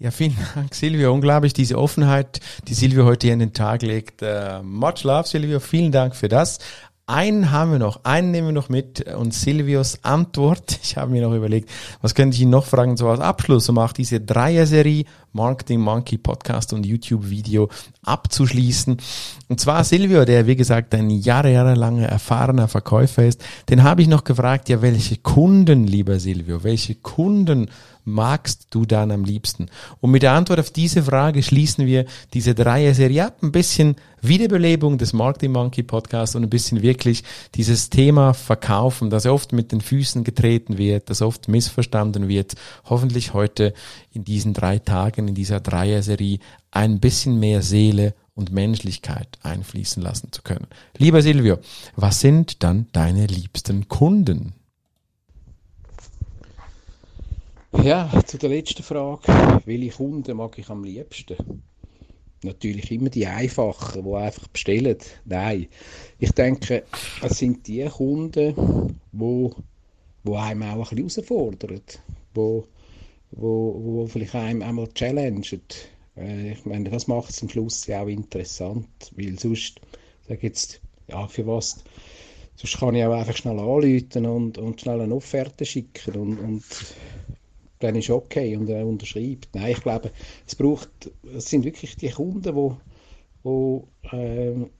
Ja, 0.00 0.10
vielen 0.10 0.36
Dank, 0.54 0.74
Silvio. 0.74 1.12
Unglaublich, 1.12 1.52
diese 1.52 1.78
Offenheit, 1.78 2.40
die 2.66 2.74
Silvio 2.74 3.04
heute 3.04 3.26
hier 3.26 3.34
in 3.34 3.40
den 3.40 3.52
Tag 3.52 3.82
legt. 3.82 4.22
Uh, 4.22 4.62
much 4.62 5.04
love, 5.04 5.28
Silvio. 5.28 5.60
Vielen 5.60 5.92
Dank 5.92 6.16
für 6.16 6.28
das. 6.28 6.58
Einen 7.06 7.50
haben 7.50 7.72
wir 7.72 7.78
noch, 7.80 8.04
einen 8.04 8.30
nehmen 8.30 8.48
wir 8.48 8.52
noch 8.52 8.68
mit 8.68 9.12
und 9.12 9.34
Silvios 9.34 9.98
Antwort. 10.02 10.78
Ich 10.82 10.96
habe 10.96 11.10
mir 11.10 11.20
noch 11.20 11.34
überlegt, 11.34 11.68
was 12.00 12.14
könnte 12.14 12.36
ich 12.36 12.42
ihn 12.42 12.50
noch 12.50 12.66
fragen, 12.66 12.96
so 12.96 13.08
als 13.08 13.20
Abschluss, 13.20 13.68
um 13.68 13.78
auch 13.78 13.92
diese 13.92 14.20
Dreier-Serie 14.20 15.04
Marketing 15.32 15.80
Monkey 15.80 16.18
Podcast 16.18 16.72
und 16.72 16.84
YouTube-Video 16.84 17.68
abzuschließen. 18.02 18.96
Und 19.48 19.60
zwar 19.60 19.84
Silvio, 19.84 20.24
der 20.24 20.46
wie 20.46 20.56
gesagt 20.56 20.94
ein 20.94 21.10
Jahre, 21.10 21.52
jahrelanger 21.52 22.06
erfahrener 22.06 22.68
Verkäufer 22.68 23.24
ist, 23.24 23.44
den 23.68 23.82
habe 23.82 24.02
ich 24.02 24.08
noch 24.08 24.24
gefragt, 24.24 24.68
ja, 24.68 24.82
welche 24.82 25.16
Kunden, 25.16 25.86
lieber 25.86 26.18
Silvio, 26.18 26.64
welche 26.64 26.94
Kunden 26.94 27.68
magst 28.04 28.68
du 28.70 28.84
dann 28.84 29.10
am 29.10 29.24
liebsten? 29.24 29.66
Und 30.00 30.10
mit 30.10 30.22
der 30.22 30.32
Antwort 30.32 30.60
auf 30.60 30.70
diese 30.70 31.02
Frage 31.02 31.42
schließen 31.42 31.86
wir 31.86 32.06
diese 32.34 32.54
Dreier-Serie 32.54 33.26
ab. 33.26 33.36
Ein 33.42 33.52
bisschen 33.52 33.96
Wiederbelebung 34.22 34.98
des 34.98 35.12
Marketing 35.12 35.52
Monkey 35.52 35.82
Podcasts 35.82 36.36
und 36.36 36.42
ein 36.42 36.50
bisschen 36.50 36.82
wirklich 36.82 37.24
dieses 37.54 37.90
Thema 37.90 38.34
Verkaufen, 38.34 39.10
das 39.10 39.26
oft 39.26 39.52
mit 39.52 39.72
den 39.72 39.80
Füßen 39.80 40.24
getreten 40.24 40.78
wird, 40.78 41.10
das 41.10 41.22
oft 41.22 41.48
missverstanden 41.48 42.28
wird. 42.28 42.54
Hoffentlich 42.84 43.32
heute 43.32 43.72
in 44.12 44.24
diesen 44.24 44.52
drei 44.54 44.78
Tagen, 44.78 45.19
in 45.28 45.34
dieser 45.34 45.60
Dreier-Serie 45.60 46.38
ein 46.70 47.00
bisschen 47.00 47.38
mehr 47.38 47.62
Seele 47.62 48.14
und 48.34 48.52
Menschlichkeit 48.52 49.38
einfließen 49.42 50.02
lassen 50.02 50.32
zu 50.32 50.42
können. 50.42 50.66
Lieber 50.96 51.22
Silvio, 51.22 51.58
was 51.96 52.20
sind 52.20 52.62
dann 52.62 52.86
deine 52.92 53.26
liebsten 53.26 53.88
Kunden? 53.88 54.54
Ja, 57.82 58.10
zu 58.26 58.36
der 58.36 58.48
letzten 58.50 58.82
Frage. 58.82 59.22
Welche 59.64 59.90
Kunden 59.90 60.36
mag 60.36 60.58
ich 60.58 60.68
am 60.68 60.84
liebsten? 60.84 61.62
Natürlich 62.42 62.90
immer 62.90 63.10
die 63.10 63.26
einfachen, 63.26 64.02
die 64.02 64.14
einfach 64.14 64.48
bestellen. 64.48 64.96
Nein, 65.24 65.68
ich 66.18 66.32
denke, 66.32 66.84
es 67.22 67.38
sind 67.38 67.66
die 67.66 67.84
Kunden, 67.86 68.98
die, 69.12 69.50
die 70.24 70.34
einem 70.34 70.62
auch 70.62 70.90
ein 70.90 71.04
bisschen 71.04 71.24
herausfordern, 71.24 71.80
die, 72.36 72.62
die, 73.32 73.36
die 73.36 74.08
vielleicht 74.08 74.34
einem 74.34 74.62
einmal 74.62 74.88
challengen. 74.88 75.44
Äh, 76.16 76.52
ich 76.52 76.64
meine, 76.64 76.90
das 76.90 77.06
macht 77.06 77.30
es 77.30 77.42
am 77.42 77.48
Schluss 77.48 77.86
ja 77.86 78.02
auch 78.02 78.08
interessant, 78.08 78.88
weil 79.16 79.38
sonst, 79.38 79.80
sag 80.28 80.42
jetzt, 80.42 80.80
ja, 81.08 81.26
für 81.26 81.46
was, 81.46 81.82
sonst 82.56 82.78
kann 82.78 82.94
ich 82.94 83.04
auch 83.04 83.12
einfach 83.12 83.36
schnell 83.36 83.58
anrufen 83.58 84.26
und, 84.26 84.58
und 84.58 84.80
schnell 84.80 85.00
eine 85.00 85.14
Offerte 85.14 85.64
schicken 85.64 86.14
und, 86.14 86.38
und 86.38 86.64
dann 87.78 87.96
ist 87.96 88.10
okay 88.10 88.56
und 88.56 88.68
er 88.68 88.86
unterschreibt. 88.86 89.48
Nein, 89.54 89.72
ich 89.72 89.80
glaube, 89.82 90.12
es 90.46 90.54
braucht, 90.54 90.90
es 91.34 91.48
sind 91.48 91.64
wirklich 91.64 91.96
die 91.96 92.10
Kunden, 92.10 92.54
wo, 92.54 92.76
wo 93.42 93.88
ähm, 94.12 94.70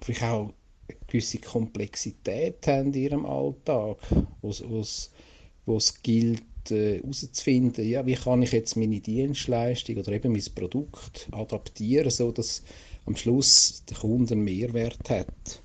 vielleicht 0.00 0.22
auch 0.22 0.52
eine 0.88 0.98
gewisse 1.06 1.38
Komplexität 1.38 2.66
haben 2.66 2.92
in 2.94 3.02
ihrem 3.02 3.26
Alltag, 3.26 3.98
wo 4.40 5.76
es 5.76 6.02
gilt 6.02 6.42
äh, 6.70 6.98
herauszufinden, 6.98 7.88
ja, 7.88 8.04
wie 8.06 8.14
kann 8.14 8.42
ich 8.42 8.52
jetzt 8.52 8.76
meine 8.76 9.00
Dienstleistung 9.00 9.96
oder 9.96 10.12
eben 10.12 10.32
mein 10.32 10.44
Produkt 10.54 11.28
adaptieren, 11.32 12.10
so 12.10 12.30
dass 12.32 12.62
am 13.06 13.16
Schluss 13.16 13.82
der 13.88 13.96
Kunde 13.96 14.34
einen 14.34 14.44
Mehrwert 14.44 15.10
hat. 15.10 15.62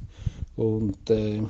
Und 0.56 1.10
äh, 1.10 1.42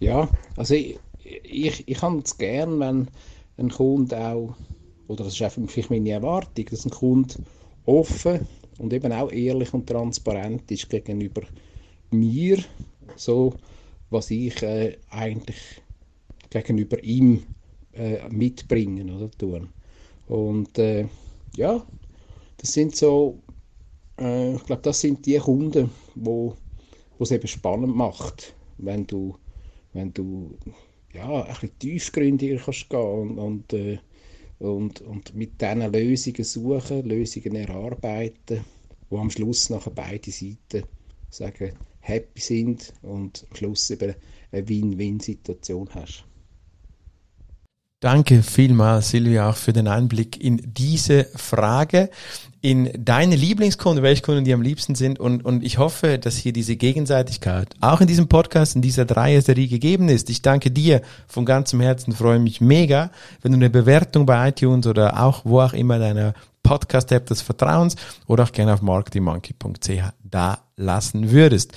ja, 0.00 0.28
also 0.56 0.74
ich, 0.74 0.98
ich, 1.44 1.86
ich 1.86 2.02
habe 2.02 2.22
es 2.24 2.36
gern, 2.36 2.80
wenn 2.80 3.08
ein 3.56 3.70
Kunde 3.70 4.18
auch, 4.18 4.56
oder 5.06 5.24
das 5.24 5.34
ist 5.34 5.42
einfach 5.42 5.62
vielleicht 5.68 5.90
meine 5.90 6.10
Erwartung, 6.10 6.64
dass 6.66 6.84
ein 6.84 6.90
Kunde 6.90 7.34
offen 7.84 8.40
und 8.78 8.92
eben 8.92 9.12
auch 9.12 9.30
ehrlich 9.30 9.72
und 9.72 9.86
transparent 9.86 10.70
ist 10.70 10.90
gegenüber 10.90 11.42
mir, 12.10 12.58
so 13.14 13.54
was 14.10 14.30
ich 14.30 14.62
äh, 14.62 14.98
eigentlich 15.10 15.56
gegenüber 16.50 17.02
ihm 17.02 17.42
äh, 17.96 18.28
mitbringen 18.28 19.10
oder 19.10 19.30
tun. 19.30 19.68
Und 20.28 20.78
äh, 20.78 21.06
ja, 21.56 21.84
das 22.58 22.72
sind 22.72 22.96
so, 22.96 23.38
äh, 24.18 24.54
ich 24.54 24.64
glaube, 24.64 24.82
das 24.82 25.00
sind 25.00 25.24
die 25.26 25.38
Kunden, 25.38 25.90
wo 26.14 26.56
es 27.18 27.30
eben 27.30 27.48
spannend 27.48 27.96
macht, 27.96 28.54
wenn 28.78 29.06
du, 29.06 29.36
wenn 29.92 30.12
du 30.12 30.58
ja, 31.14 31.44
ein 31.44 31.52
bisschen 31.52 31.78
tiefgründiger 31.78 32.58
kannst 32.58 32.90
gehen 32.90 33.00
und, 33.00 33.38
und, 33.38 33.72
äh, 33.72 33.98
und, 34.58 35.00
und 35.02 35.34
mit 35.34 35.60
diesen 35.60 35.92
Lösungen 35.92 36.44
suchen, 36.44 37.04
Lösungen 37.04 37.56
erarbeiten, 37.56 38.64
wo 39.10 39.18
am 39.18 39.30
Schluss 39.30 39.70
nachher 39.70 39.90
beide 39.90 40.30
Seiten 40.30 40.84
sagen, 41.30 41.72
happy 42.00 42.40
sind 42.40 42.92
und 43.02 43.46
am 43.50 43.56
Schluss 43.56 43.90
eben 43.90 44.14
eine 44.52 44.68
Win-Win-Situation 44.68 45.88
hast. 45.94 46.24
Danke 48.06 48.44
vielmals, 48.44 49.10
Silvia, 49.10 49.50
auch 49.50 49.56
für 49.56 49.72
den 49.72 49.88
Einblick 49.88 50.40
in 50.40 50.62
diese 50.64 51.24
Frage, 51.34 52.08
in 52.60 52.88
deine 52.96 53.34
Lieblingskunden, 53.34 54.00
welche 54.04 54.22
Kunden 54.22 54.44
die 54.44 54.54
am 54.54 54.62
liebsten 54.62 54.94
sind. 54.94 55.18
Und, 55.18 55.44
und 55.44 55.64
ich 55.64 55.78
hoffe, 55.78 56.16
dass 56.16 56.36
hier 56.36 56.52
diese 56.52 56.76
Gegenseitigkeit 56.76 57.74
auch 57.80 58.00
in 58.00 58.06
diesem 58.06 58.28
Podcast, 58.28 58.76
in 58.76 58.82
dieser 58.82 59.06
Dreier-Serie 59.06 59.66
gegeben 59.66 60.08
ist. 60.08 60.30
Ich 60.30 60.40
danke 60.40 60.70
dir 60.70 61.02
von 61.26 61.44
ganzem 61.44 61.80
Herzen, 61.80 62.12
freue 62.12 62.38
mich 62.38 62.60
mega, 62.60 63.10
wenn 63.42 63.50
du 63.50 63.56
eine 63.56 63.70
Bewertung 63.70 64.24
bei 64.24 64.50
iTunes 64.50 64.86
oder 64.86 65.20
auch 65.20 65.40
wo 65.44 65.60
auch 65.60 65.72
immer 65.72 65.98
deiner 65.98 66.34
Podcast-App 66.62 67.26
des 67.26 67.42
Vertrauens 67.42 67.96
oder 68.28 68.44
auch 68.44 68.52
gerne 68.52 68.74
auf 68.74 68.82
marketingmonkey.ch 68.82 70.12
da 70.22 70.60
lassen 70.76 71.32
würdest. 71.32 71.72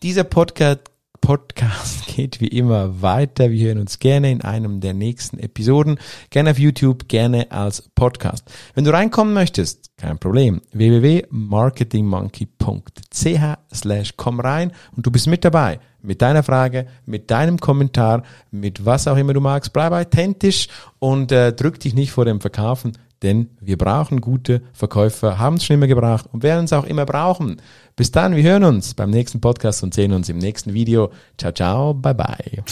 Dieser 0.00 0.22
Podcast 0.22 0.91
Podcast 1.22 2.06
geht 2.14 2.42
wie 2.42 2.48
immer 2.48 3.00
weiter. 3.00 3.50
Wir 3.50 3.68
hören 3.68 3.78
uns 3.78 4.00
gerne 4.00 4.30
in 4.30 4.42
einem 4.42 4.80
der 4.80 4.92
nächsten 4.92 5.38
Episoden. 5.38 5.98
Gerne 6.28 6.50
auf 6.50 6.58
YouTube, 6.58 7.08
gerne 7.08 7.50
als 7.50 7.88
Podcast. 7.94 8.44
Wenn 8.74 8.84
du 8.84 8.92
reinkommen 8.92 9.32
möchtest, 9.32 9.96
kein 9.96 10.18
Problem. 10.18 10.60
www.marketingmonkey.ch 10.72 13.40
slash 13.72 14.12
komm 14.18 14.40
rein 14.40 14.72
und 14.94 15.06
du 15.06 15.10
bist 15.10 15.28
mit 15.28 15.46
dabei. 15.46 15.80
Mit 16.02 16.20
deiner 16.20 16.42
Frage, 16.42 16.88
mit 17.06 17.30
deinem 17.30 17.58
Kommentar, 17.58 18.24
mit 18.50 18.84
was 18.84 19.06
auch 19.06 19.16
immer 19.16 19.32
du 19.32 19.40
magst. 19.40 19.72
Bleib 19.72 19.92
authentisch 19.92 20.68
und 20.98 21.32
äh, 21.32 21.52
drück 21.52 21.80
dich 21.80 21.94
nicht 21.94 22.10
vor 22.10 22.24
dem 22.24 22.40
Verkaufen 22.40 22.92
denn 23.22 23.50
wir 23.60 23.78
brauchen 23.78 24.20
gute 24.20 24.62
Verkäufer, 24.72 25.38
haben 25.38 25.56
es 25.56 25.64
schon 25.64 25.74
immer 25.74 25.86
gebraucht 25.86 26.26
und 26.32 26.42
werden 26.42 26.64
es 26.64 26.72
auch 26.72 26.84
immer 26.84 27.06
brauchen. 27.06 27.60
Bis 27.94 28.10
dann, 28.10 28.34
wir 28.34 28.42
hören 28.42 28.64
uns 28.64 28.94
beim 28.94 29.10
nächsten 29.10 29.40
Podcast 29.40 29.82
und 29.82 29.94
sehen 29.94 30.12
uns 30.12 30.28
im 30.28 30.38
nächsten 30.38 30.72
Video. 30.72 31.10
Ciao, 31.38 31.52
ciao, 31.52 31.94
bye 31.94 32.14
bye. 32.14 32.64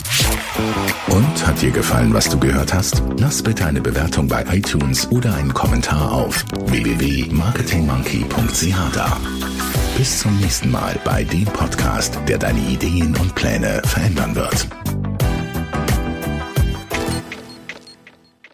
Und 1.08 1.46
hat 1.46 1.60
dir 1.60 1.70
gefallen, 1.70 2.14
was 2.14 2.28
du 2.28 2.38
gehört 2.38 2.72
hast? 2.72 3.02
Lass 3.18 3.42
bitte 3.42 3.66
eine 3.66 3.80
Bewertung 3.80 4.28
bei 4.28 4.44
iTunes 4.50 5.10
oder 5.10 5.34
einen 5.34 5.52
Kommentar 5.52 6.12
auf 6.12 6.44
www.marketingmonkey.ch 6.66 8.94
da. 8.94 9.16
Bis 9.96 10.20
zum 10.20 10.36
nächsten 10.38 10.70
Mal 10.70 10.98
bei 11.04 11.24
dem 11.24 11.44
Podcast, 11.44 12.18
der 12.26 12.38
deine 12.38 12.60
Ideen 12.60 13.14
und 13.16 13.34
Pläne 13.34 13.82
verändern 13.84 14.34
wird. 14.34 14.68